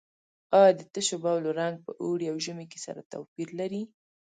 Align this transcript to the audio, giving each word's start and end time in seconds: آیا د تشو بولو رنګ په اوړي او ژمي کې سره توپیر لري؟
آیا 0.57 0.71
د 0.79 0.81
تشو 0.93 1.17
بولو 1.23 1.49
رنګ 1.59 1.75
په 1.85 1.91
اوړي 2.03 2.25
او 2.31 2.37
ژمي 2.45 2.65
کې 2.71 2.79
سره 2.85 3.07
توپیر 3.11 3.49
لري؟ 3.59 3.81